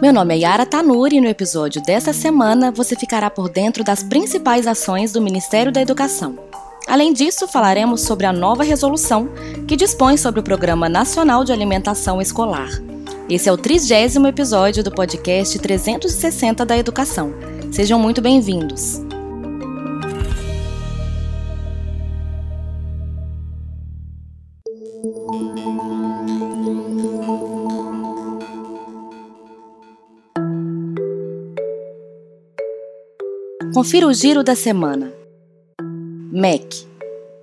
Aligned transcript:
Meu 0.00 0.12
nome 0.12 0.32
é 0.32 0.38
Yara 0.38 0.64
Tanuri 0.64 1.16
e 1.16 1.20
no 1.20 1.26
episódio 1.26 1.82
dessa 1.82 2.12
semana 2.12 2.70
você 2.70 2.94
ficará 2.94 3.28
por 3.28 3.48
dentro 3.48 3.82
das 3.82 4.00
principais 4.00 4.64
ações 4.64 5.10
do 5.12 5.20
Ministério 5.20 5.72
da 5.72 5.82
Educação. 5.82 6.38
Além 6.86 7.12
disso, 7.12 7.48
falaremos 7.48 8.02
sobre 8.02 8.24
a 8.24 8.32
nova 8.32 8.62
resolução 8.62 9.28
que 9.66 9.74
dispõe 9.74 10.16
sobre 10.16 10.38
o 10.38 10.42
Programa 10.44 10.88
Nacional 10.88 11.42
de 11.42 11.52
Alimentação 11.52 12.20
Escolar. 12.20 12.70
Esse 13.28 13.48
é 13.48 13.52
o 13.52 13.58
trigésimo 13.58 14.28
episódio 14.28 14.84
do 14.84 14.92
podcast 14.92 15.58
360 15.58 16.64
da 16.64 16.78
Educação. 16.78 17.34
Sejam 17.72 17.98
muito 17.98 18.22
bem-vindos. 18.22 19.07
Confira 33.74 34.06
o 34.06 34.14
giro 34.14 34.42
da 34.42 34.54
semana. 34.54 35.12
MEC. 36.32 36.88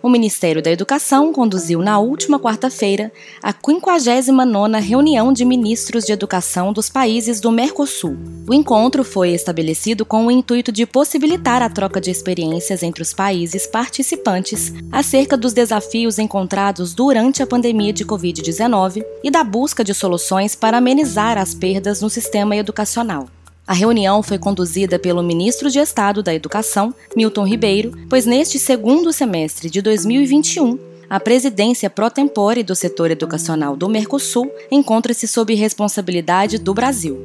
O 0.00 0.08
Ministério 0.08 0.62
da 0.62 0.70
Educação 0.70 1.32
conduziu 1.32 1.80
na 1.80 1.98
última 1.98 2.38
quarta-feira 2.38 3.12
a 3.42 3.52
59ª 3.52 4.80
reunião 4.80 5.32
de 5.32 5.44
ministros 5.44 6.04
de 6.04 6.12
educação 6.12 6.72
dos 6.72 6.88
países 6.88 7.40
do 7.40 7.50
Mercosul. 7.50 8.16
O 8.48 8.54
encontro 8.54 9.02
foi 9.02 9.30
estabelecido 9.30 10.04
com 10.04 10.26
o 10.26 10.30
intuito 10.30 10.70
de 10.70 10.86
possibilitar 10.86 11.60
a 11.60 11.68
troca 11.68 12.00
de 12.00 12.10
experiências 12.10 12.82
entre 12.84 13.02
os 13.02 13.12
países 13.12 13.66
participantes 13.66 14.72
acerca 14.92 15.36
dos 15.36 15.52
desafios 15.52 16.18
encontrados 16.20 16.94
durante 16.94 17.42
a 17.42 17.46
pandemia 17.46 17.92
de 17.92 18.04
Covid-19 18.04 19.04
e 19.24 19.30
da 19.30 19.42
busca 19.42 19.82
de 19.84 19.92
soluções 19.92 20.54
para 20.54 20.78
amenizar 20.78 21.36
as 21.36 21.52
perdas 21.52 22.00
no 22.00 22.08
sistema 22.08 22.56
educacional. 22.56 23.28
A 23.66 23.72
reunião 23.72 24.22
foi 24.22 24.38
conduzida 24.38 24.96
pelo 24.98 25.22
ministro 25.22 25.70
de 25.70 25.78
Estado 25.78 26.22
da 26.22 26.34
Educação, 26.34 26.94
Milton 27.14 27.46
Ribeiro, 27.46 27.92
pois 28.08 28.24
neste 28.26 28.58
segundo 28.58 29.12
semestre 29.12 29.70
de 29.70 29.80
2021, 29.80 30.76
a 31.08 31.20
presidência 31.20 31.88
pro 31.88 32.10
tempore 32.10 32.64
do 32.64 32.74
setor 32.74 33.10
educacional 33.10 33.76
do 33.76 33.88
Mercosul 33.88 34.50
encontra-se 34.70 35.26
sob 35.28 35.54
responsabilidade 35.54 36.58
do 36.58 36.74
Brasil. 36.74 37.24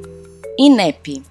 INEP. 0.58 1.22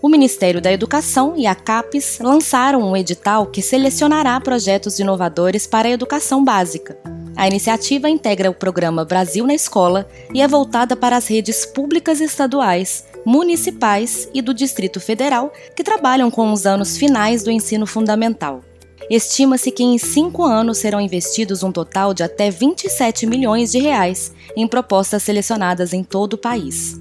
o 0.00 0.08
Ministério 0.08 0.60
da 0.60 0.72
Educação 0.72 1.34
e 1.36 1.44
a 1.44 1.56
CAPES 1.56 2.20
lançaram 2.20 2.80
um 2.82 2.96
edital 2.96 3.46
que 3.46 3.60
selecionará 3.60 4.40
projetos 4.40 5.00
inovadores 5.00 5.66
para 5.66 5.88
a 5.88 5.90
educação 5.90 6.44
básica. 6.44 6.96
A 7.38 7.46
iniciativa 7.46 8.10
integra 8.10 8.50
o 8.50 8.54
programa 8.54 9.04
Brasil 9.04 9.46
na 9.46 9.54
Escola 9.54 10.08
e 10.34 10.42
é 10.42 10.48
voltada 10.48 10.96
para 10.96 11.16
as 11.16 11.28
redes 11.28 11.64
públicas 11.64 12.20
estaduais, 12.20 13.04
municipais 13.24 14.28
e 14.34 14.42
do 14.42 14.52
Distrito 14.52 14.98
Federal 14.98 15.52
que 15.76 15.84
trabalham 15.84 16.32
com 16.32 16.52
os 16.52 16.66
anos 16.66 16.96
finais 16.96 17.44
do 17.44 17.52
ensino 17.52 17.86
fundamental. 17.86 18.64
Estima-se 19.08 19.70
que 19.70 19.84
em 19.84 19.96
cinco 19.98 20.44
anos 20.44 20.78
serão 20.78 21.00
investidos 21.00 21.62
um 21.62 21.70
total 21.70 22.12
de 22.12 22.24
até 22.24 22.50
27 22.50 23.24
milhões 23.24 23.70
de 23.70 23.78
reais 23.78 24.32
em 24.56 24.66
propostas 24.66 25.22
selecionadas 25.22 25.92
em 25.92 26.02
todo 26.02 26.32
o 26.32 26.38
país. 26.38 27.00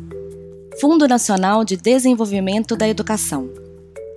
Fundo 0.80 1.08
Nacional 1.08 1.66
de 1.66 1.76
Desenvolvimento 1.76 2.76
da 2.76 2.88
Educação. 2.88 3.50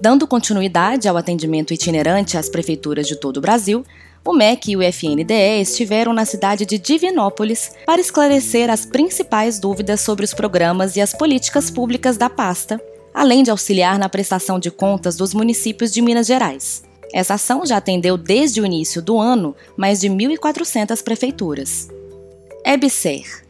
Dando 0.02 0.26
continuidade 0.26 1.08
ao 1.08 1.16
atendimento 1.16 1.72
itinerante 1.72 2.36
às 2.36 2.50
prefeituras 2.50 3.08
de 3.08 3.16
todo 3.16 3.38
o 3.38 3.40
Brasil, 3.40 3.84
o 4.24 4.32
MEC 4.34 4.72
e 4.72 4.76
o 4.76 4.82
FNDE 4.82 5.60
estiveram 5.60 6.12
na 6.12 6.24
cidade 6.24 6.66
de 6.66 6.78
Divinópolis 6.78 7.72
para 7.86 8.00
esclarecer 8.00 8.68
as 8.70 8.84
principais 8.84 9.58
dúvidas 9.58 10.02
sobre 10.02 10.24
os 10.24 10.34
programas 10.34 10.96
e 10.96 11.00
as 11.00 11.14
políticas 11.14 11.70
públicas 11.70 12.16
da 12.16 12.28
pasta, 12.28 12.80
além 13.14 13.42
de 13.42 13.50
auxiliar 13.50 13.98
na 13.98 14.08
prestação 14.08 14.58
de 14.58 14.70
contas 14.70 15.16
dos 15.16 15.32
municípios 15.32 15.92
de 15.92 16.02
Minas 16.02 16.26
Gerais. 16.26 16.82
Essa 17.12 17.34
ação 17.34 17.66
já 17.66 17.78
atendeu 17.78 18.16
desde 18.16 18.60
o 18.60 18.66
início 18.66 19.02
do 19.02 19.18
ano 19.18 19.56
mais 19.76 20.00
de 20.00 20.08
1.400 20.08 21.02
prefeituras. 21.02 21.88
EBSER 22.64 23.44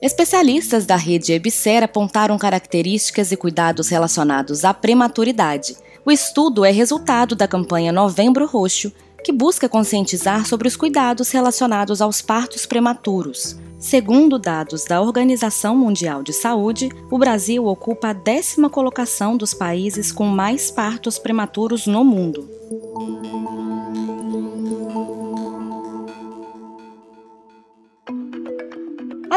Especialistas 0.00 0.86
da 0.86 0.96
rede 0.96 1.32
EBSER 1.32 1.82
apontaram 1.82 2.38
características 2.38 3.32
e 3.32 3.36
cuidados 3.36 3.88
relacionados 3.88 4.64
à 4.64 4.72
prematuridade. 4.72 5.76
O 6.04 6.12
estudo 6.12 6.64
é 6.64 6.70
resultado 6.70 7.34
da 7.34 7.48
campanha 7.48 7.90
Novembro 7.90 8.46
Roxo, 8.46 8.92
que 9.24 9.32
busca 9.32 9.70
conscientizar 9.70 10.46
sobre 10.46 10.68
os 10.68 10.76
cuidados 10.76 11.30
relacionados 11.30 12.02
aos 12.02 12.20
partos 12.20 12.66
prematuros. 12.66 13.56
Segundo 13.78 14.38
dados 14.38 14.84
da 14.84 15.00
Organização 15.00 15.74
Mundial 15.74 16.22
de 16.22 16.32
Saúde, 16.32 16.90
o 17.10 17.18
Brasil 17.18 17.66
ocupa 17.66 18.08
a 18.08 18.12
décima 18.12 18.68
colocação 18.68 19.36
dos 19.36 19.54
países 19.54 20.12
com 20.12 20.26
mais 20.26 20.70
partos 20.70 21.18
prematuros 21.18 21.86
no 21.86 22.04
mundo. 22.04 22.48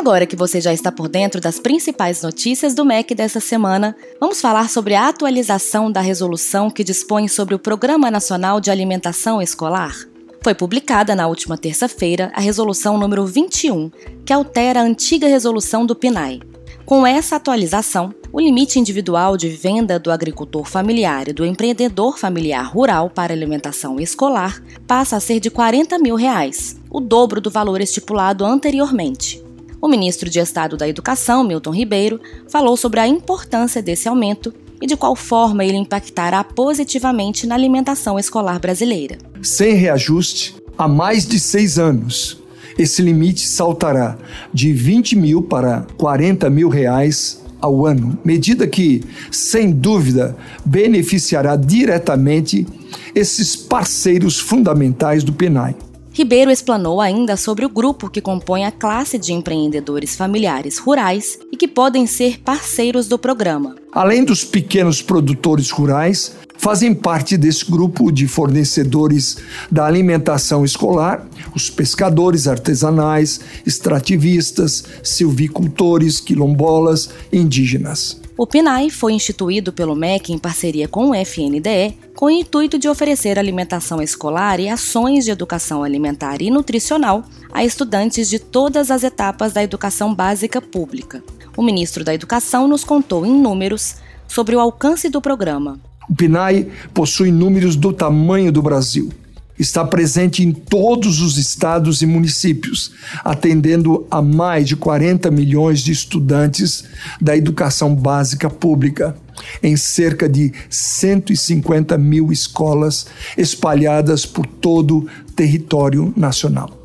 Agora 0.08 0.26
que 0.26 0.38
você 0.38 0.62
já 0.62 0.74
está 0.74 0.90
por 0.90 1.10
dentro 1.10 1.42
das 1.42 1.60
principais 1.60 2.22
notícias 2.22 2.74
do 2.74 2.86
MEC 2.86 3.14
dessa 3.14 3.42
semana, 3.42 3.94
vamos 4.22 4.40
falar 4.40 4.70
sobre 4.70 4.96
a 4.96 5.10
atualização 5.10 5.92
da 5.92 6.00
resolução 6.00 6.70
que 6.70 6.82
dispõe 6.82 7.28
sobre 7.28 7.54
o 7.54 7.60
Programa 7.60 8.10
Nacional 8.10 8.62
de 8.62 8.72
Alimentação 8.72 9.42
Escolar. 9.42 9.94
Foi 10.42 10.56
publicada 10.56 11.14
na 11.14 11.28
última 11.28 11.58
terça-feira 11.58 12.32
a 12.34 12.40
resolução 12.40 12.98
número 12.98 13.26
21, 13.26 13.92
que 14.26 14.32
altera 14.32 14.80
a 14.80 14.84
antiga 14.84 15.28
resolução 15.28 15.86
do 15.86 15.94
PNAE. 15.94 16.40
Com 16.86 17.06
essa 17.06 17.36
atualização, 17.36 18.16
o 18.32 18.40
limite 18.40 18.80
individual 18.80 19.36
de 19.36 19.50
venda 19.50 20.00
do 20.00 20.10
agricultor 20.10 20.64
familiar 20.64 21.28
e 21.28 21.34
do 21.34 21.46
empreendedor 21.46 22.18
familiar 22.18 22.64
rural 22.64 23.10
para 23.10 23.34
alimentação 23.34 24.00
escolar 24.00 24.64
passa 24.88 25.18
a 25.18 25.20
ser 25.20 25.42
de 25.42 25.52
40 25.52 26.00
mil 26.00 26.16
reais, 26.16 26.78
o 26.90 27.02
dobro 27.02 27.42
do 27.42 27.52
valor 27.52 27.82
estipulado 27.82 28.46
anteriormente. 28.46 29.46
O 29.80 29.88
ministro 29.88 30.30
de 30.30 30.40
Estado 30.40 30.76
da 30.76 30.88
Educação, 30.88 31.44
Milton 31.44 31.72
Ribeiro, 31.72 32.20
falou 32.50 32.76
sobre 32.76 33.00
a 33.00 33.08
importância 33.08 33.82
desse 33.82 34.10
aumento 34.10 34.54
e 34.82 34.88
de 34.88 34.98
qual 34.98 35.16
forma 35.16 35.64
ele 35.64 35.78
impactará 35.78 36.44
positivamente 36.44 37.46
na 37.46 37.56
alimentação 37.56 38.18
escolar 38.18 38.60
brasileira. 38.60 39.18
Sem 39.42 39.76
reajuste, 39.76 40.56
há 40.78 40.88
mais 40.88 41.28
de 41.28 41.40
seis 41.40 41.78
anos, 41.78 42.42
esse 42.78 43.02
limite 43.02 43.48
saltará 43.48 44.18
de 44.54 44.74
20 44.74 45.16
mil 45.16 45.42
para 45.44 45.86
40 45.98 46.50
mil 46.50 46.70
reais 46.70 47.44
ao 47.60 47.86
ano, 47.86 48.18
medida 48.24 48.68
que, 48.68 49.04
sem 49.32 49.72
dúvida, 49.72 50.36
beneficiará 50.66 51.56
diretamente 51.56 52.68
esses 53.16 53.56
parceiros 53.56 54.40
fundamentais 54.40 55.24
do 55.24 55.34
PENAI. 55.34 55.76
Ribeiro 56.18 56.50
explanou 56.50 57.00
ainda 57.00 57.38
sobre 57.38 57.64
o 57.64 57.70
grupo 57.70 58.10
que 58.10 58.20
compõe 58.20 58.66
a 58.66 58.72
classe 58.72 59.20
de 59.20 59.34
empreendedores 59.34 60.16
familiares 60.16 60.80
rurais 60.80 61.38
e 61.52 61.56
que 61.56 61.68
podem 61.68 62.08
ser 62.08 62.40
parceiros 62.40 63.08
do 63.08 63.20
programa. 63.20 63.76
Além 63.92 64.26
dos 64.26 64.44
pequenos 64.44 65.00
produtores 65.00 65.70
rurais, 65.70 66.36
fazem 66.58 66.96
parte 66.96 67.38
desse 67.38 67.70
grupo 67.70 68.12
de 68.12 68.28
fornecedores 68.28 69.38
da 69.70 69.86
alimentação 69.86 70.66
escolar 70.66 71.24
os 71.54 71.70
pescadores 71.70 72.48
artesanais, 72.48 73.40
extrativistas, 73.64 74.86
silvicultores, 75.04 76.20
quilombolas, 76.20 77.12
indígenas. 77.32 78.20
O 78.38 78.46
PNAE 78.46 78.92
foi 78.92 79.14
instituído 79.14 79.74
pelo 79.74 79.96
MEC 79.96 80.32
em 80.32 80.38
parceria 80.38 80.88
com 80.88 81.10
o 81.10 81.16
FNDE 81.16 81.98
com 82.16 82.28
o 82.28 82.30
intuito 82.30 82.78
de 82.78 82.88
oferecer 82.88 83.40
alimentação 83.40 84.00
escolar 84.00 84.60
e 84.60 84.70
ações 84.70 85.26
de 85.26 85.32
educação 85.32 85.84
alimentar 85.84 86.40
e 86.40 86.52
nutricional 86.52 87.24
a 87.52 87.66
estudantes 87.66 88.30
de 88.30 88.38
todas 88.38 88.92
as 88.92 89.04
etapas 89.04 89.54
da 89.54 89.64
educação 89.64 90.14
básica 90.14 90.62
pública. 90.62 91.24
O 91.58 91.64
ministro 91.64 92.04
da 92.04 92.14
Educação 92.14 92.68
nos 92.68 92.84
contou 92.84 93.26
em 93.26 93.34
números 93.34 93.96
sobre 94.28 94.56
o 94.56 94.60
alcance 94.60 95.10
do 95.10 95.20
programa. 95.20 95.80
O 96.08 96.16
PNAE 96.16 96.72
possui 96.94 97.32
números 97.32 97.76
do 97.76 97.92
tamanho 97.92 98.52
do 98.52 98.62
Brasil. 98.62 99.10
Está 99.58 99.84
presente 99.84 100.44
em 100.44 100.52
todos 100.52 101.22
os 101.22 101.38
estados 101.38 102.02
e 102.02 102.06
municípios, 102.06 102.92
atendendo 103.24 104.06
a 104.12 104.22
mais 104.22 104.68
de 104.68 104.76
40 104.76 105.32
milhões 105.32 105.82
de 105.82 105.92
estudantes 105.92 106.84
da 107.20 107.36
educação 107.36 107.96
básica 107.96 108.50
pública, 108.50 109.16
em 109.62 109.76
cerca 109.76 110.28
de 110.28 110.52
150 110.70 111.98
mil 111.98 112.32
escolas 112.32 113.08
espalhadas 113.38 114.26
por 114.26 114.46
todo 114.46 115.00
o 115.00 115.32
território 115.34 116.14
nacional. 116.16 116.78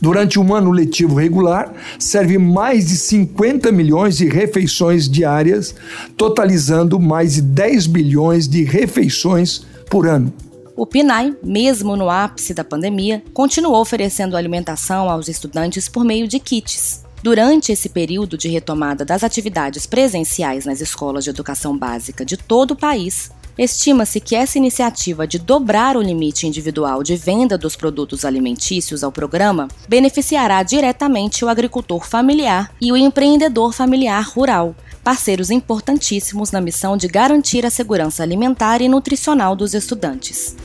Durante 0.00 0.38
um 0.38 0.54
ano 0.54 0.70
letivo 0.70 1.14
regular, 1.14 1.72
serve 1.98 2.38
mais 2.38 2.86
de 2.86 2.96
50 2.96 3.72
milhões 3.72 4.16
de 4.16 4.26
refeições 4.26 5.08
diárias, 5.08 5.74
totalizando 6.16 7.00
mais 7.00 7.34
de 7.34 7.42
10 7.42 7.86
bilhões 7.86 8.46
de 8.48 8.62
refeições 8.62 9.62
por 9.88 10.06
ano. 10.06 10.32
O 10.76 10.84
PNAE, 10.84 11.34
mesmo 11.42 11.96
no 11.96 12.10
ápice 12.10 12.52
da 12.52 12.62
pandemia, 12.62 13.22
continuou 13.32 13.80
oferecendo 13.80 14.36
alimentação 14.36 15.08
aos 15.08 15.26
estudantes 15.26 15.88
por 15.88 16.04
meio 16.04 16.28
de 16.28 16.38
kits. 16.38 17.02
Durante 17.22 17.72
esse 17.72 17.88
período 17.88 18.36
de 18.36 18.46
retomada 18.46 19.02
das 19.02 19.24
atividades 19.24 19.86
presenciais 19.86 20.66
nas 20.66 20.82
escolas 20.82 21.24
de 21.24 21.30
educação 21.30 21.76
básica 21.76 22.26
de 22.26 22.36
todo 22.36 22.72
o 22.72 22.76
país, 22.76 23.30
Estima-se 23.58 24.20
que 24.20 24.36
essa 24.36 24.58
iniciativa 24.58 25.26
de 25.26 25.38
dobrar 25.38 25.96
o 25.96 26.02
limite 26.02 26.46
individual 26.46 27.02
de 27.02 27.16
venda 27.16 27.56
dos 27.56 27.74
produtos 27.74 28.22
alimentícios 28.22 29.02
ao 29.02 29.10
programa 29.10 29.66
beneficiará 29.88 30.62
diretamente 30.62 31.42
o 31.42 31.48
agricultor 31.48 32.06
familiar 32.06 32.70
e 32.78 32.92
o 32.92 32.96
empreendedor 32.98 33.72
familiar 33.72 34.22
rural, 34.28 34.76
parceiros 35.06 35.52
importantíssimos 35.52 36.50
na 36.50 36.60
missão 36.60 36.96
de 36.96 37.06
garantir 37.06 37.64
a 37.64 37.70
segurança 37.70 38.24
alimentar 38.24 38.82
e 38.82 38.88
nutricional 38.88 39.54
dos 39.54 39.72
estudantes. 39.72 40.56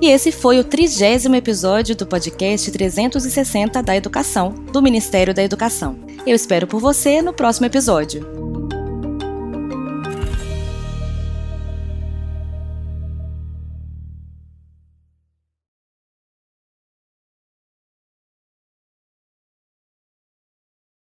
E 0.00 0.06
esse 0.06 0.30
foi 0.30 0.60
o 0.60 0.62
trigésimo 0.62 1.34
episódio 1.34 1.96
do 1.96 2.06
podcast 2.06 2.70
360 2.70 3.82
da 3.82 3.96
Educação, 3.96 4.50
do 4.72 4.80
Ministério 4.80 5.34
da 5.34 5.42
Educação. 5.42 5.98
Eu 6.24 6.36
espero 6.36 6.64
por 6.68 6.80
você 6.80 7.20
no 7.20 7.32
próximo 7.32 7.66
episódio. 7.66 8.37